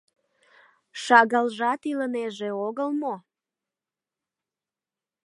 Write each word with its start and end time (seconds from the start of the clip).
Шагалжат 1.03 1.81
илынеже 1.91 2.49
огыл 2.67 2.89
мо? 3.01 3.15